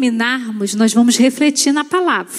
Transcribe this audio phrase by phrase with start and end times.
[0.00, 2.32] terminarmos, nós vamos refletir na palavra.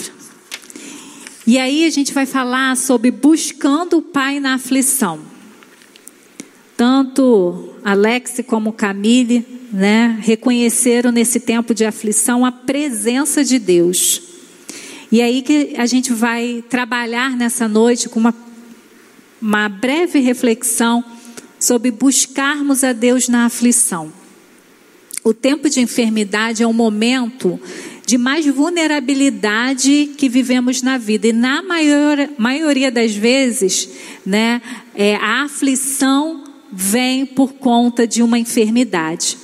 [1.45, 5.19] E aí a gente vai falar sobre buscando o Pai na aflição.
[6.75, 14.21] Tanto Alex como Camille, né, reconheceram nesse tempo de aflição a presença de Deus.
[15.11, 18.33] E aí que a gente vai trabalhar nessa noite com uma,
[19.39, 21.03] uma breve reflexão
[21.59, 24.11] sobre buscarmos a Deus na aflição.
[25.23, 27.59] O tempo de enfermidade é um momento
[28.05, 31.27] de mais vulnerabilidade que vivemos na vida.
[31.27, 33.87] E na maior, maioria das vezes,
[34.25, 34.61] né,
[34.95, 39.37] é, a aflição vem por conta de uma enfermidade.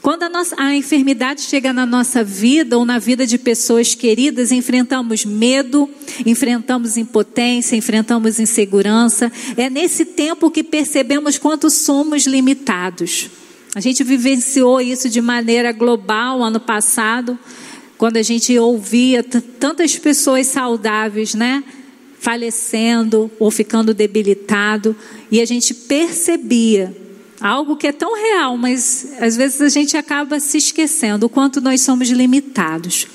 [0.00, 4.52] Quando a, nossa, a enfermidade chega na nossa vida ou na vida de pessoas queridas,
[4.52, 5.90] enfrentamos medo,
[6.24, 9.32] enfrentamos impotência, enfrentamos insegurança.
[9.56, 13.28] É nesse tempo que percebemos quanto somos limitados.
[13.76, 17.38] A gente vivenciou isso de maneira global ano passado,
[17.98, 21.62] quando a gente ouvia tantas pessoas saudáveis, né?
[22.18, 24.96] Falecendo ou ficando debilitado,
[25.30, 26.96] e a gente percebia
[27.40, 31.60] Algo que é tão real, mas às vezes a gente acaba se esquecendo o quanto
[31.60, 33.06] nós somos limitados.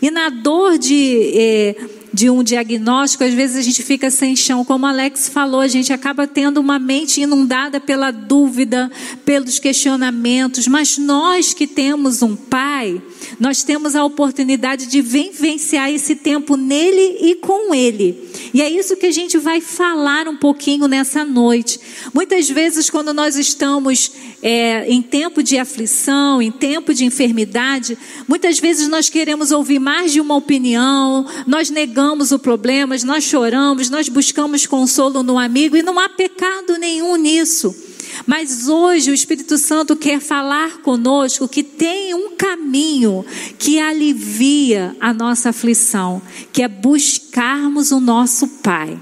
[0.00, 1.76] E na dor de, eh,
[2.18, 4.64] de um diagnóstico, às vezes a gente fica sem chão.
[4.64, 8.90] Como Alex falou, a gente acaba tendo uma mente inundada pela dúvida,
[9.24, 10.66] pelos questionamentos.
[10.66, 13.00] Mas nós que temos um pai,
[13.38, 18.28] nós temos a oportunidade de vivenciar esse tempo nele e com ele.
[18.52, 21.78] E é isso que a gente vai falar um pouquinho nessa noite.
[22.12, 24.10] Muitas vezes, quando nós estamos
[24.42, 30.12] é, em tempo de aflição, em tempo de enfermidade, muitas vezes nós queremos ouvir mais
[30.12, 35.82] de uma opinião, nós negamos o problema, nós choramos, nós buscamos consolo no amigo e
[35.82, 37.74] não há pecado nenhum nisso.
[38.26, 43.24] Mas hoje o Espírito Santo quer falar conosco que tem um caminho
[43.58, 46.20] que alivia a nossa aflição,
[46.52, 48.98] que é buscarmos o nosso Pai.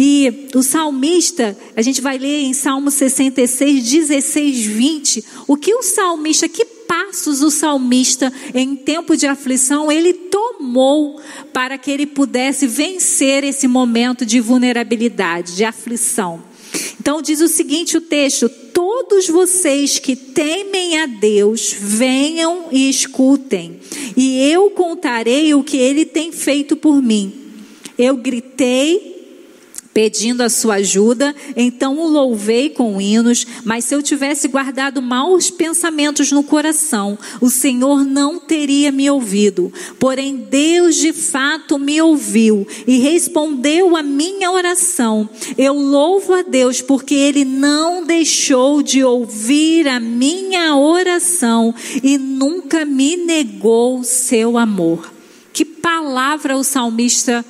[0.00, 5.82] E o salmista, a gente vai ler em Salmo 66, 16, 20, o que o
[5.82, 11.20] salmista, que passos o salmista, em tempo de aflição, ele tomou
[11.52, 16.44] para que ele pudesse vencer esse momento de vulnerabilidade, de aflição.
[17.00, 23.80] Então diz o seguinte o texto: Todos vocês que temem a Deus, venham e escutem,
[24.16, 27.32] e eu contarei o que ele tem feito por mim.
[27.98, 29.17] Eu gritei
[29.98, 35.50] pedindo a sua ajuda, então o louvei com hinos, mas se eu tivesse guardado maus
[35.50, 39.72] pensamentos no coração, o Senhor não teria me ouvido.
[39.98, 45.28] Porém, Deus de fato me ouviu e respondeu a minha oração.
[45.58, 52.84] Eu louvo a Deus porque Ele não deixou de ouvir a minha oração e nunca
[52.84, 55.12] me negou seu amor.
[55.52, 57.44] Que palavra o salmista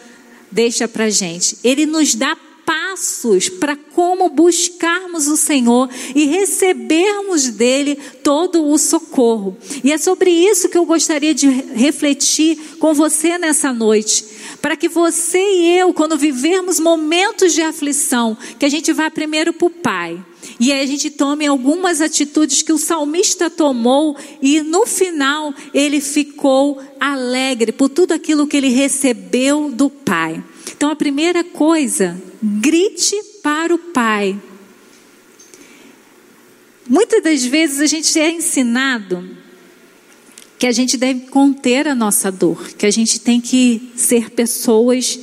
[0.50, 1.58] deixa para gente.
[1.62, 2.36] Ele nos dá
[2.68, 9.56] passos para como buscarmos o Senhor e recebermos dele todo o socorro.
[9.82, 14.22] E é sobre isso que eu gostaria de refletir com você nessa noite.
[14.60, 19.54] Para que você e eu, quando vivermos momentos de aflição, que a gente vá primeiro
[19.54, 20.22] para o Pai.
[20.60, 26.80] E a gente tome algumas atitudes que o salmista tomou e no final ele ficou
[26.98, 30.42] alegre por tudo aquilo que ele recebeu do Pai.
[30.76, 34.36] Então a primeira coisa, grite para o Pai.
[36.88, 39.28] Muitas das vezes a gente é ensinado
[40.58, 45.18] que a gente deve conter a nossa dor, que a gente tem que ser pessoas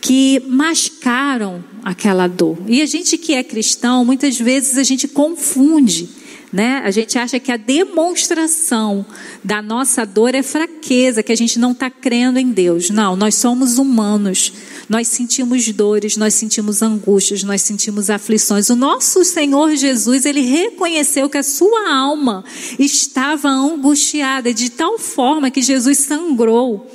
[0.00, 2.58] que mascaram aquela dor.
[2.66, 6.08] E a gente que é cristão, muitas vezes a gente confunde
[6.52, 6.80] né?
[6.84, 9.04] A gente acha que a demonstração
[9.44, 12.88] da nossa dor é fraqueza, que a gente não está crendo em Deus.
[12.90, 14.52] Não, nós somos humanos.
[14.88, 18.70] Nós sentimos dores, nós sentimos angústias, nós sentimos aflições.
[18.70, 22.42] O nosso Senhor Jesus, ele reconheceu que a sua alma
[22.78, 26.86] estava angustiada de tal forma que Jesus sangrou.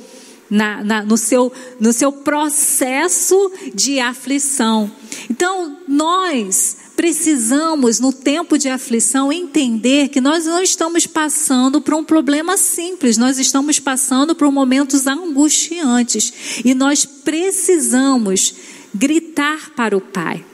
[0.54, 4.88] Na, na, no, seu, no seu processo de aflição.
[5.28, 12.04] Então, nós precisamos, no tempo de aflição, entender que nós não estamos passando por um
[12.04, 18.54] problema simples, nós estamos passando por momentos angustiantes e nós precisamos
[18.94, 20.44] gritar para o Pai.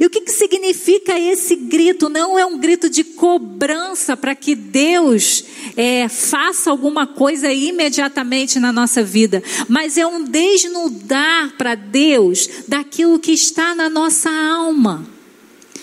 [0.00, 2.08] E o que, que significa esse grito?
[2.08, 5.44] Não é um grito de cobrança para que Deus
[5.76, 13.18] é, faça alguma coisa imediatamente na nossa vida, mas é um desnudar para Deus daquilo
[13.18, 15.06] que está na nossa alma.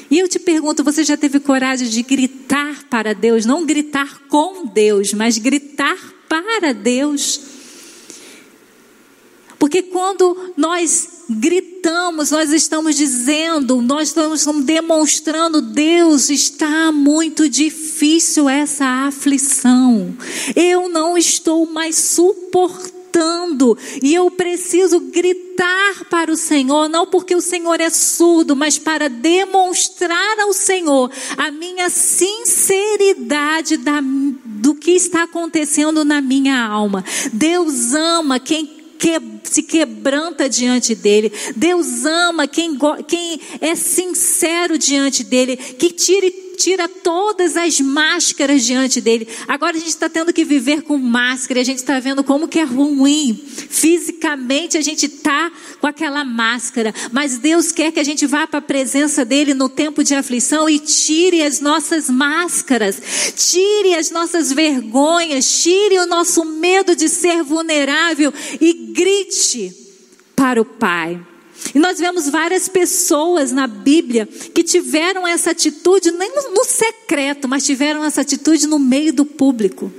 [0.10, 4.66] E eu te pergunto, você já teve coragem de gritar para Deus, não gritar com
[4.66, 5.98] Deus, mas gritar
[6.30, 7.42] para Deus.
[9.60, 18.86] Porque quando nós gritamos, nós estamos dizendo, nós estamos demonstrando, Deus está muito difícil essa
[19.08, 20.16] aflição.
[20.56, 22.98] Eu não estou mais suportando
[24.02, 29.10] e eu preciso gritar para o Senhor, não porque o Senhor é surdo, mas para
[29.10, 34.02] demonstrar ao Senhor a minha sinceridade da,
[34.46, 37.04] do que está acontecendo na minha alma.
[37.34, 41.32] Deus ama quem que, se quebranta diante dele.
[41.56, 42.78] Deus ama quem,
[43.08, 49.28] quem é sincero diante dele, que tire tira todas as máscaras diante dele.
[49.48, 52.60] Agora a gente está tendo que viver com máscara, a gente está vendo como que
[52.60, 53.36] é ruim.
[53.70, 58.60] Fisicamente a gente está com aquela máscara, mas Deus quer que a gente vá para
[58.60, 63.00] a presença dele no tempo de aflição e tire as nossas máscaras,
[63.36, 69.72] tire as nossas vergonhas, tire o nosso medo de ser vulnerável e grite
[70.36, 71.20] para o Pai.
[71.74, 77.66] E nós vemos várias pessoas na Bíblia que tiveram essa atitude, nem no, secreto, mas
[77.66, 79.92] tiveram essa atitude no meio do público.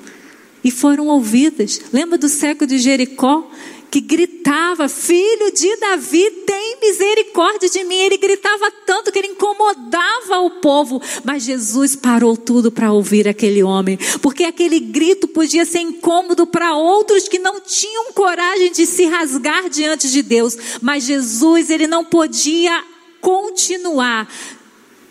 [0.63, 1.81] E foram ouvidas.
[1.93, 3.49] Lembra do século de Jericó?
[3.91, 7.97] Que gritava: Filho de Davi, tem misericórdia de mim.
[7.97, 11.01] Ele gritava tanto que ele incomodava o povo.
[11.25, 16.75] Mas Jesus parou tudo para ouvir aquele homem, porque aquele grito podia ser incômodo para
[16.75, 20.57] outros que não tinham coragem de se rasgar diante de Deus.
[20.81, 22.85] Mas Jesus, ele não podia
[23.21, 24.29] continuar,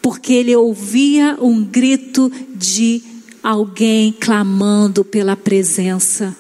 [0.02, 3.02] porque ele ouvia um grito de
[3.44, 6.36] alguém clamando pela presença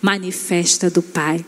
[0.00, 1.44] manifesta do Pai.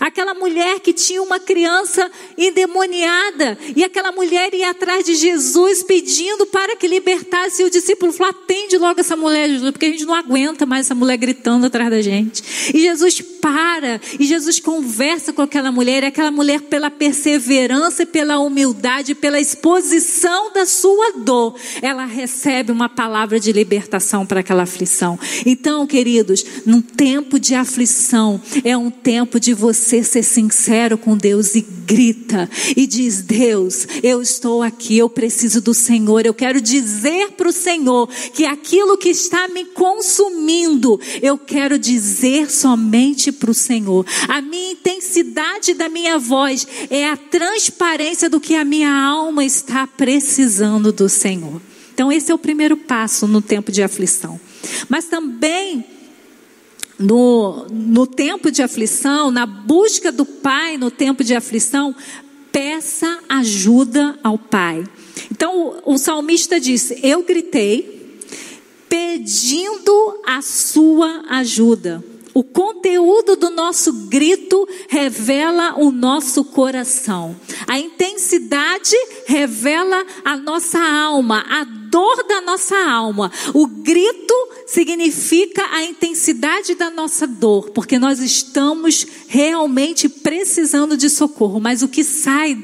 [0.00, 6.46] Aquela mulher que tinha uma criança endemoniada, e aquela mulher ia atrás de Jesus pedindo
[6.46, 10.04] para que libertasse, e o discípulo falou: atende logo essa mulher, Jesus, porque a gente
[10.04, 12.42] não aguenta mais essa mulher gritando atrás da gente.
[12.74, 18.38] E Jesus para, e Jesus conversa com aquela mulher, e aquela mulher, pela perseverança, pela
[18.38, 25.18] humildade, pela exposição da sua dor, ela recebe uma palavra de libertação para aquela aflição.
[25.46, 31.16] Então, queridos, num tempo de aflição, é um tempo de você você ser sincero com
[31.16, 36.60] Deus e grita e diz: Deus, eu estou aqui, eu preciso do Senhor, eu quero
[36.60, 43.50] dizer para o Senhor que aquilo que está me consumindo, eu quero dizer somente para
[43.50, 44.06] o Senhor.
[44.26, 49.86] A minha intensidade da minha voz é a transparência do que a minha alma está
[49.86, 51.60] precisando do Senhor.
[51.92, 54.40] Então, esse é o primeiro passo no tempo de aflição.
[54.88, 55.84] Mas também
[56.98, 61.94] no, no tempo de aflição, na busca do Pai no tempo de aflição,
[62.50, 64.84] peça ajuda ao Pai.
[65.30, 68.18] Então o, o salmista diz: Eu gritei,
[68.88, 72.02] pedindo a sua ajuda.
[72.38, 77.34] O conteúdo do nosso grito revela o nosso coração.
[77.66, 78.94] A intensidade
[79.26, 83.32] revela a nossa alma, a dor da nossa alma.
[83.52, 84.34] O grito
[84.68, 91.88] significa a intensidade da nossa dor, porque nós estamos realmente precisando de socorro, mas o
[91.88, 92.56] que sai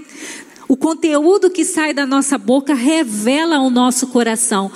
[0.67, 4.73] o conteúdo que sai da nossa boca revela o nosso coração.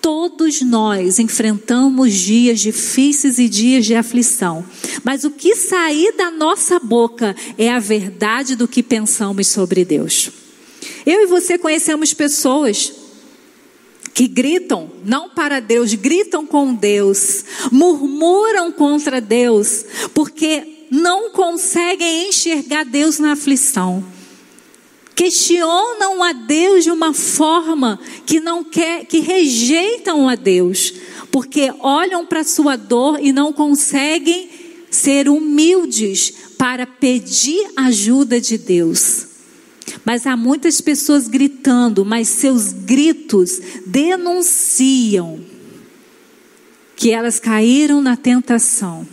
[0.00, 4.64] Todos nós enfrentamos dias difíceis e dias de aflição,
[5.04, 10.30] mas o que sair da nossa boca é a verdade do que pensamos sobre Deus.
[11.04, 12.92] Eu e você conhecemos pessoas
[14.14, 22.84] que gritam, não para Deus, gritam com Deus, murmuram contra Deus, porque não conseguem enxergar
[22.84, 24.04] Deus na aflição
[25.20, 30.94] questionam a Deus de uma forma que não quer, que rejeitam a Deus,
[31.30, 34.48] porque olham para sua dor e não conseguem
[34.90, 39.26] ser humildes para pedir ajuda de Deus.
[40.06, 45.38] Mas há muitas pessoas gritando, mas seus gritos denunciam
[46.96, 49.06] que elas caíram na tentação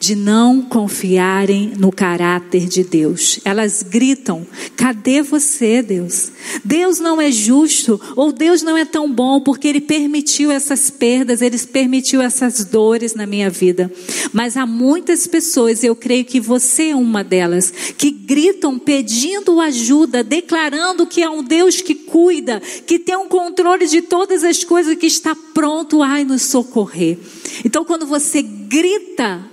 [0.00, 3.38] de não confiarem no caráter de Deus.
[3.44, 6.32] Elas gritam: cadê você, Deus?
[6.64, 11.42] Deus não é justo, ou Deus não é tão bom, porque Ele permitiu essas perdas,
[11.42, 13.92] Ele permitiu essas dores na minha vida.
[14.32, 20.24] Mas há muitas pessoas, eu creio que você é uma delas, que gritam pedindo ajuda,
[20.24, 24.96] declarando que é um Deus que cuida, que tem um controle de todas as coisas,
[24.96, 27.18] que está pronto a nos socorrer.
[27.64, 29.49] Então, quando você grita,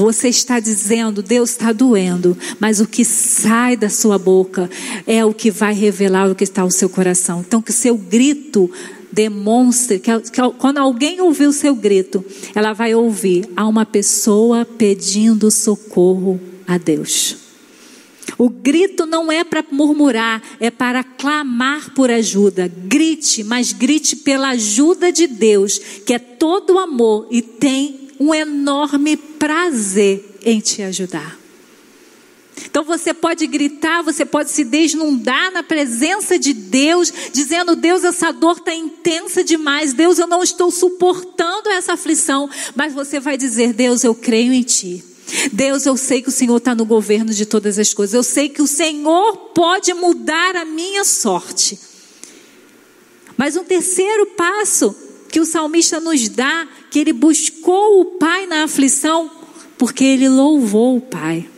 [0.00, 4.70] você está dizendo, Deus está doendo, mas o que sai da sua boca
[5.06, 7.44] é o que vai revelar o que está no seu coração.
[7.46, 8.70] Então, que o seu grito
[9.12, 14.64] demonstre que, que quando alguém ouvir o seu grito, ela vai ouvir há uma pessoa
[14.64, 17.36] pedindo socorro a Deus.
[18.38, 22.72] O grito não é para murmurar, é para clamar por ajuda.
[22.86, 29.16] Grite, mas grite pela ajuda de Deus, que é todo amor e tem um enorme
[29.16, 31.40] prazer em te ajudar.
[32.66, 38.30] Então você pode gritar, você pode se desnudar na presença de Deus, dizendo: Deus, essa
[38.30, 39.94] dor está intensa demais.
[39.94, 42.50] Deus, eu não estou suportando essa aflição.
[42.74, 45.02] Mas você vai dizer: Deus, eu creio em Ti.
[45.52, 48.12] Deus, eu sei que o Senhor está no governo de todas as coisas.
[48.12, 51.78] Eu sei que o Senhor pode mudar a minha sorte.
[53.36, 54.94] Mas um terceiro passo
[55.30, 59.30] que o salmista nos dá, que ele buscou o Pai na aflição,
[59.78, 61.48] porque ele louvou o Pai.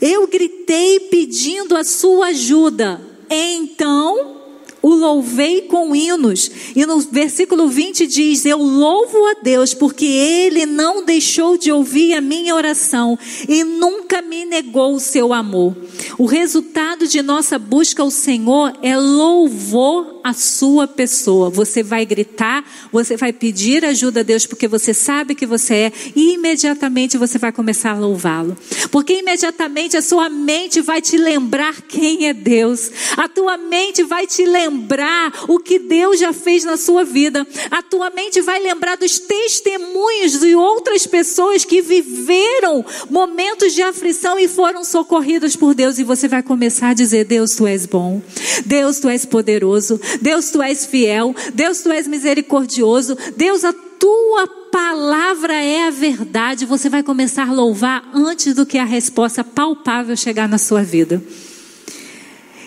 [0.00, 3.00] Eu gritei pedindo a sua ajuda.
[3.30, 4.41] Então
[4.82, 6.50] o louvei com hinos.
[6.74, 12.14] E no versículo 20 diz: Eu louvo a Deus porque Ele não deixou de ouvir
[12.14, 15.76] a minha oração e nunca me negou o seu amor.
[16.18, 21.50] O resultado de nossa busca ao Senhor é louvor à sua pessoa.
[21.50, 25.92] Você vai gritar, você vai pedir ajuda a Deus porque você sabe que você é,
[26.14, 28.56] e imediatamente você vai começar a louvá-lo.
[28.90, 32.90] Porque imediatamente a sua mente vai te lembrar quem é Deus.
[33.16, 37.46] A tua mente vai te lembrar o que Deus já fez na sua vida.
[37.70, 44.38] A tua mente vai lembrar dos testemunhos de outras pessoas que viveram momentos de aflição
[44.38, 48.22] e foram socorridas por Deus e você vai começar a dizer: Deus, tu és bom.
[48.64, 50.00] Deus, tu és poderoso.
[50.20, 51.34] Deus, tu és fiel.
[51.54, 53.16] Deus, tu és misericordioso.
[53.36, 56.64] Deus, a tua palavra é a verdade.
[56.64, 61.22] Você vai começar a louvar antes do que a resposta palpável chegar na sua vida.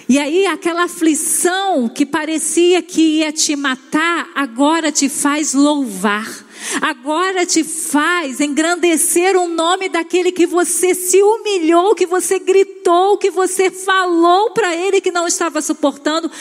[0.08, 6.46] E aí, aquela aflição que parecia que ia te matar, agora te faz louvar
[6.82, 13.30] agora te faz engrandecer o nome daquele que você se humilhou, que você gritou, que
[13.30, 16.32] você falou para ele que não estava suportando.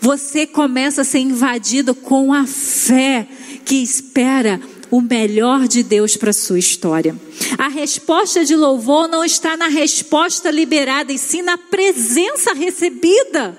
[0.00, 3.26] Você começa a ser invadido com a fé
[3.64, 4.60] que espera
[4.90, 7.14] o melhor de Deus para a sua história.
[7.56, 13.58] A resposta de louvor não está na resposta liberada, e sim na presença recebida.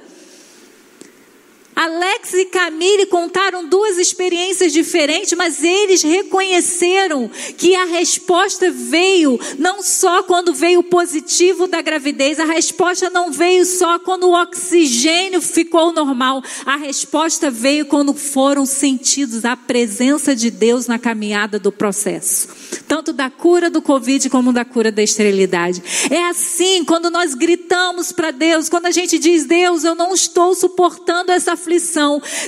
[1.81, 9.81] Alex e Camille contaram duas experiências diferentes, mas eles reconheceram que a resposta veio não
[9.81, 15.41] só quando veio o positivo da gravidez, a resposta não veio só quando o oxigênio
[15.41, 21.71] ficou normal, a resposta veio quando foram sentidos a presença de Deus na caminhada do
[21.71, 22.49] processo,
[22.87, 25.81] tanto da cura do Covid como da cura da esterilidade.
[26.11, 30.53] É assim, quando nós gritamos para Deus, quando a gente diz: Deus, eu não estou
[30.53, 31.70] suportando essa aflição,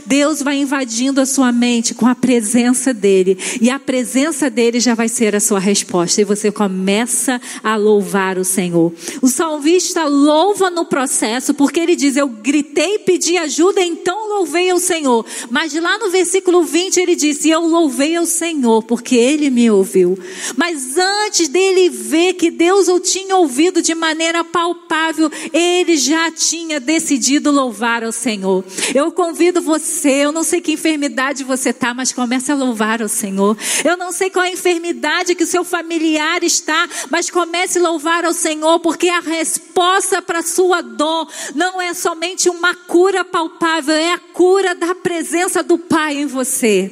[0.05, 3.37] Deus vai invadindo a sua mente com a presença dEle.
[3.61, 6.21] E a presença dEle já vai ser a sua resposta.
[6.21, 8.91] E você começa a louvar o Senhor.
[9.21, 14.79] O salmista louva no processo, porque ele diz: Eu gritei, pedi ajuda, então louvei ao
[14.79, 15.25] Senhor.
[15.49, 20.17] Mas lá no versículo 20 ele disse: Eu louvei ao Senhor, porque ele me ouviu.
[20.55, 26.79] Mas antes dele ver que Deus o tinha ouvido de maneira palpável, ele já tinha
[26.79, 28.63] decidido louvar ao Senhor.
[28.93, 33.07] Eu convido você, eu não sei que enfermidade você está, mas comece a louvar o
[33.07, 33.57] Senhor.
[33.83, 37.81] Eu não sei qual é a enfermidade que o seu familiar está, mas comece a
[37.81, 43.23] louvar ao Senhor, porque a resposta para a sua dor não é somente uma cura
[43.23, 46.91] palpável, é a cura da presença do Pai em você.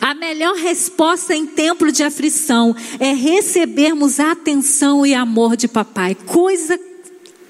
[0.00, 6.78] A melhor resposta em templo de aflição é recebermos atenção e amor de papai, coisa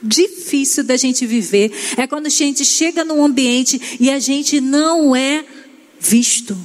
[0.02, 5.14] difícil da gente viver é quando a gente chega num ambiente e a gente não
[5.14, 5.44] é
[5.98, 6.56] visto.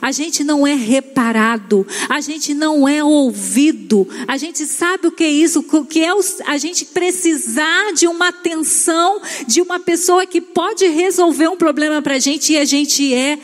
[0.00, 5.24] A gente não é reparado, a gente não é ouvido, a gente sabe o que
[5.24, 6.10] é isso, o que é
[6.46, 12.16] a gente precisar de uma atenção de uma pessoa que pode resolver um problema para
[12.16, 13.38] a gente e a gente é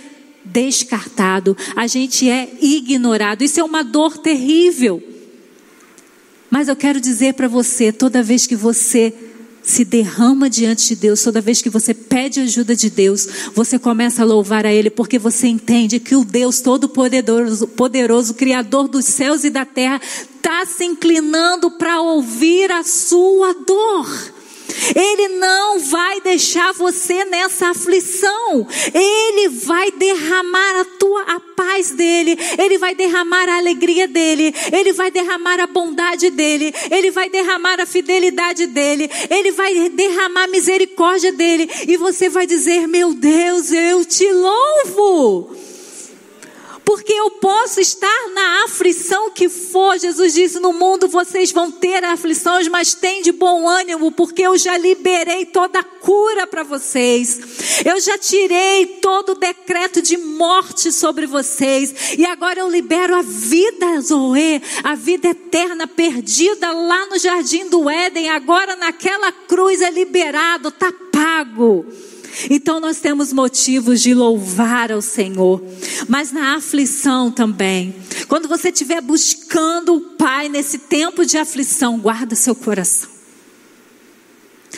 [0.44, 3.42] descartado, a gente é ignorado.
[3.42, 5.02] Isso é uma dor terrível.
[6.50, 9.14] Mas eu quero dizer para você, toda vez que você
[9.62, 14.22] se derrama diante de Deus, toda vez que você pede ajuda de Deus, você começa
[14.22, 19.44] a louvar a Ele, porque você entende que o Deus Todo-Poderoso, poderoso, Criador dos céus
[19.44, 24.39] e da terra, está se inclinando para ouvir a sua dor.
[24.94, 28.66] Ele não vai deixar você nessa aflição.
[28.92, 34.92] Ele vai derramar a tua a paz dele, ele vai derramar a alegria dele, ele
[34.92, 40.48] vai derramar a bondade dele, ele vai derramar a fidelidade dele, ele vai derramar a
[40.48, 41.68] misericórdia dele.
[41.86, 45.69] E você vai dizer: "Meu Deus, eu te louvo"
[46.90, 49.96] porque eu posso estar na aflição que for.
[49.96, 54.58] Jesus disse: No mundo vocês vão ter aflições, mas tem de bom ânimo, porque eu
[54.58, 57.82] já liberei toda a cura para vocês.
[57.84, 62.18] Eu já tirei todo o decreto de morte sobre vocês.
[62.18, 67.88] E agora eu libero a vida, Zoe, a vida eterna perdida lá no jardim do
[67.88, 68.30] Éden.
[68.30, 71.86] Agora naquela cruz é liberado, está pago.
[72.48, 75.62] Então nós temos motivos de louvar ao Senhor,
[76.08, 77.94] mas na aflição também.
[78.28, 83.19] Quando você estiver buscando o Pai nesse tempo de aflição, guarda seu coração.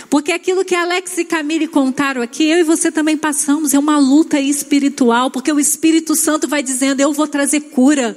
[0.09, 3.99] Porque aquilo que Alex e Camille contaram aqui, eu e você também passamos, é uma
[3.99, 8.17] luta espiritual, porque o Espírito Santo vai dizendo: Eu vou trazer cura.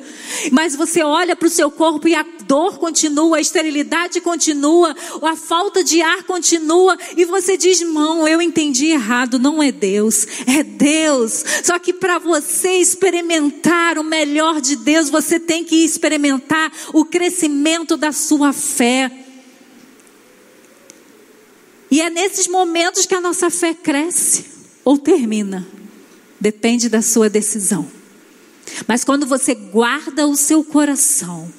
[0.51, 5.36] Mas você olha para o seu corpo e a dor continua, a esterilidade continua, a
[5.36, 10.63] falta de ar continua, e você diz: Mão, eu entendi errado, não é Deus, é
[10.63, 11.44] Deus.
[11.63, 17.98] Só que para você experimentar o melhor de Deus, você tem que experimentar o crescimento
[17.98, 19.25] da sua fé.
[21.89, 24.46] E é nesses momentos que a nossa fé cresce
[24.84, 25.65] ou termina.
[26.39, 27.89] Depende da sua decisão.
[28.88, 31.51] Mas quando você guarda o seu coração,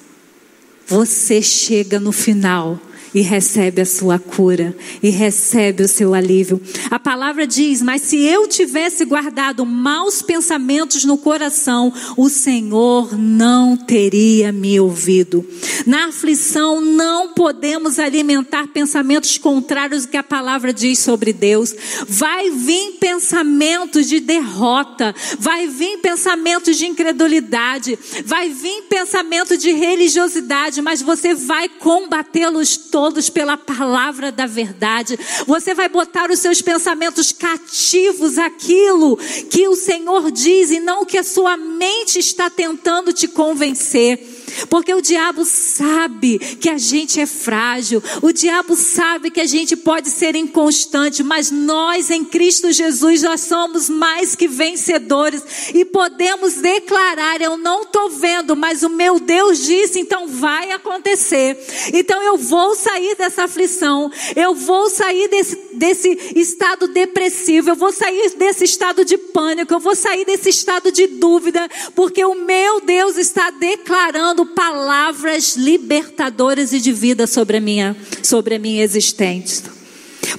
[0.85, 2.79] você chega no final
[3.13, 6.61] e recebe a sua cura e recebe o seu alívio.
[6.89, 13.77] A palavra diz: Mas se eu tivesse guardado maus pensamentos no coração, o Senhor não
[13.77, 15.45] teria me ouvido.
[15.85, 21.73] Na aflição, não podemos alimentar pensamentos contrários ao que a palavra diz sobre Deus.
[22.07, 30.81] Vai vir pensamentos de derrota, vai vir pensamentos de incredulidade, vai vir pensamento de religiosidade,
[30.81, 35.19] mas você vai combatê-los todos todos pela palavra da verdade.
[35.45, 39.15] Você vai botar os seus pensamentos cativos àquilo
[39.51, 44.36] que o Senhor diz e não o que a sua mente está tentando te convencer.
[44.69, 49.75] Porque o diabo sabe que a gente é frágil, o diabo sabe que a gente
[49.75, 55.43] pode ser inconstante, mas nós em Cristo Jesus nós somos mais que vencedores
[55.73, 61.57] e podemos declarar: eu não estou vendo, mas o meu Deus disse, então vai acontecer.
[61.93, 67.91] Então eu vou sair dessa aflição, eu vou sair desse, desse estado depressivo, eu vou
[67.91, 72.81] sair desse estado de pânico, eu vou sair desse estado de dúvida, porque o meu
[72.81, 79.76] Deus está declarando palavras libertadoras e de vida sobre a minha, sobre a minha existência.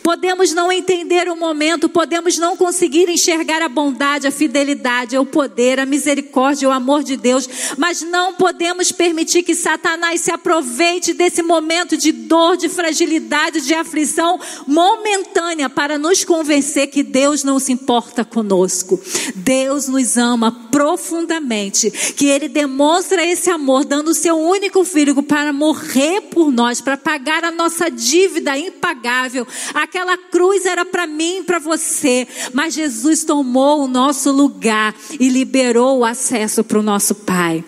[0.03, 5.81] Podemos não entender o momento, podemos não conseguir enxergar a bondade, a fidelidade, o poder,
[5.81, 11.43] a misericórdia, o amor de Deus, mas não podemos permitir que Satanás se aproveite desse
[11.43, 17.73] momento de dor, de fragilidade, de aflição momentânea para nos convencer que Deus não se
[17.73, 19.01] importa conosco.
[19.35, 25.53] Deus nos ama profundamente, que Ele demonstra esse amor dando o seu único filho para
[25.53, 29.47] morrer por nós, para pagar a nossa dívida impagável
[29.79, 35.99] Aquela cruz era para mim para você, mas Jesus tomou o nosso lugar e liberou
[35.99, 37.65] o acesso para o nosso Pai.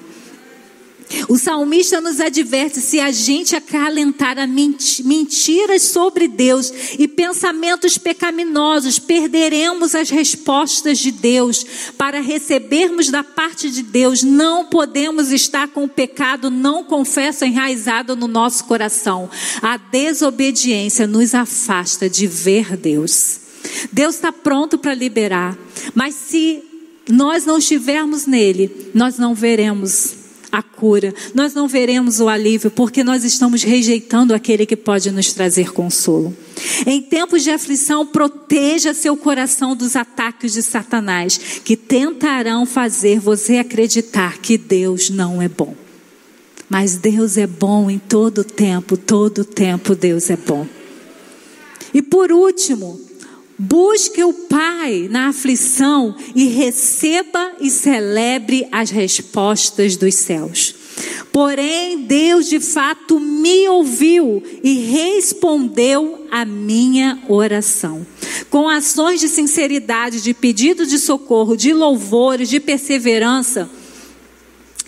[1.28, 8.98] O salmista nos adverte: se a gente acalentar a mentiras sobre Deus e pensamentos pecaminosos,
[8.98, 11.64] perderemos as respostas de Deus.
[11.98, 18.14] Para recebermos da parte de Deus, não podemos estar com o pecado não confesso enraizado
[18.14, 19.28] no nosso coração.
[19.60, 23.40] A desobediência nos afasta de ver Deus.
[23.92, 25.56] Deus está pronto para liberar,
[25.94, 26.62] mas se
[27.08, 30.19] nós não estivermos nele, nós não veremos
[30.50, 35.32] a cura, nós não veremos o alívio, porque nós estamos rejeitando aquele que pode nos
[35.32, 36.36] trazer consolo.
[36.86, 43.58] Em tempos de aflição, proteja seu coração dos ataques de Satanás, que tentarão fazer você
[43.58, 45.74] acreditar que Deus não é bom.
[46.68, 50.66] Mas Deus é bom em todo tempo, todo tempo Deus é bom.
[51.92, 53.09] E por último,
[53.62, 60.74] Busque o Pai na aflição e receba e celebre as respostas dos céus.
[61.30, 68.06] Porém, Deus de fato me ouviu e respondeu a minha oração.
[68.48, 73.68] Com ações de sinceridade, de pedido de socorro, de louvores, de perseverança,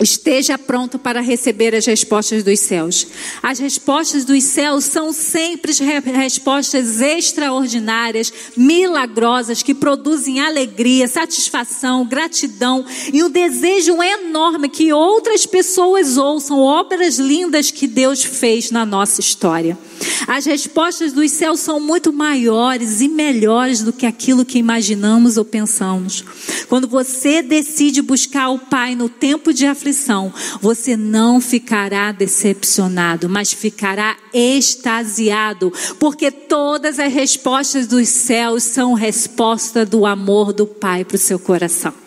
[0.02, 3.06] Esteja pronto para receber as respostas dos céus.
[3.42, 5.72] As respostas dos céus são sempre
[6.12, 16.16] respostas extraordinárias, milagrosas, que produzem alegria, satisfação, gratidão e um desejo enorme que outras pessoas
[16.16, 19.78] ouçam obras lindas que Deus fez na nossa história.
[20.26, 25.44] As respostas dos céus são muito maiores e melhores do que aquilo que imaginamos ou
[25.44, 26.24] pensamos.
[26.68, 33.52] Quando você decide buscar o Pai no tempo de aflição, você não ficará decepcionado, mas
[33.52, 41.16] ficará extasiado, porque todas as respostas dos céus são resposta do amor do Pai para
[41.16, 42.01] o seu coração.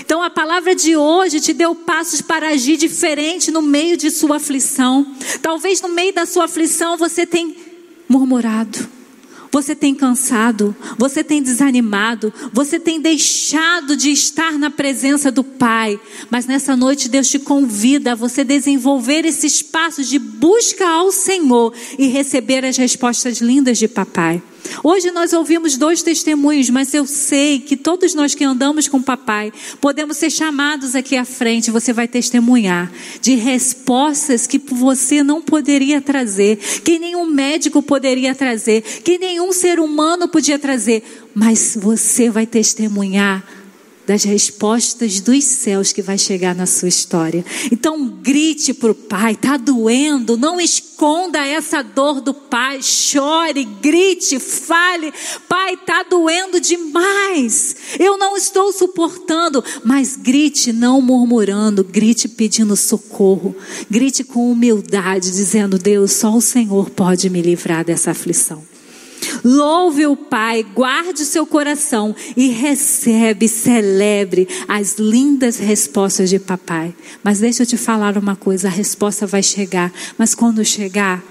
[0.00, 4.36] Então a palavra de hoje te deu passos para agir diferente no meio de sua
[4.36, 5.06] aflição.
[5.40, 7.54] Talvez no meio da sua aflição você tenha
[8.08, 8.94] murmurado.
[9.54, 16.00] Você tem cansado, você tem desanimado, você tem deixado de estar na presença do Pai.
[16.28, 21.72] Mas nessa noite Deus te convida a você desenvolver esses passos de busca ao Senhor
[21.96, 24.42] e receber as respostas lindas de Papai.
[24.82, 29.02] Hoje nós ouvimos dois testemunhos, mas eu sei que todos nós que andamos com o
[29.02, 31.70] papai podemos ser chamados aqui à frente.
[31.70, 38.82] Você vai testemunhar de respostas que você não poderia trazer, que nenhum médico poderia trazer,
[38.82, 41.02] que nenhum ser humano podia trazer,
[41.34, 43.63] mas você vai testemunhar
[44.06, 47.44] das respostas dos céus que vai chegar na sua história.
[47.70, 54.38] Então grite para o Pai, está doendo, não esconda essa dor do Pai, chore, grite,
[54.38, 55.12] fale,
[55.48, 63.54] Pai, está doendo demais, eu não estou suportando, mas grite não murmurando, grite pedindo socorro,
[63.90, 68.73] grite com humildade, dizendo, Deus, só o Senhor pode me livrar dessa aflição.
[69.44, 76.94] Louve o Pai, guarde seu coração e recebe, celebre as lindas respostas de papai.
[77.22, 81.22] Mas deixa eu te falar uma coisa: a resposta vai chegar, mas quando chegar,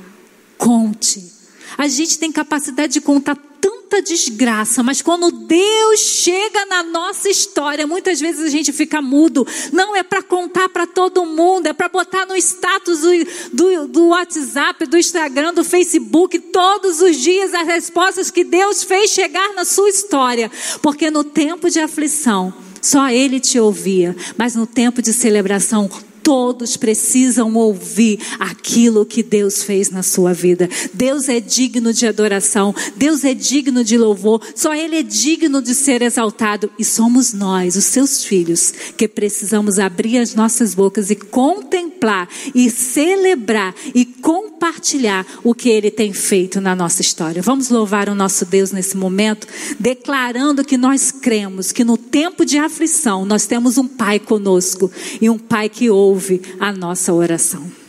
[0.58, 1.34] conte.
[1.76, 7.88] A gente tem capacidade de contar tanta desgraça, mas quando Deus chega na nossa história,
[7.88, 9.47] muitas vezes a gente fica mudo.
[9.71, 13.10] Não é para contar para todo mundo, é para botar no status do,
[13.54, 19.12] do, do, WhatsApp, do Instagram, do Facebook, todos os dias as respostas que Deus fez
[19.12, 20.52] chegar na sua história.
[20.82, 25.89] Porque no tempo de aflição, só Ele te ouvia, mas no tempo de celebração,
[26.24, 30.70] Todos precisam ouvir aquilo que Deus fez na sua vida.
[30.94, 35.76] Deus é digno de adoração, Deus é digno de louvor, só Ele é digno de
[35.76, 36.72] ser exaltado.
[36.80, 42.70] E somos nós, os seus filhos, que precisamos abrir as nossas bocas e contemplar, e
[42.70, 47.42] celebrar, e compartilhar o que Ele tem feito na nossa história.
[47.42, 49.46] Vamos louvar o nosso Deus nesse momento,
[49.78, 54.90] declarando que nós cremos que no tempo de aflição nós temos um Pai conosco
[55.22, 57.83] e um Pai que ouve ouve a nossa oração.